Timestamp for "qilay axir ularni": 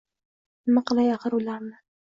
0.87-1.77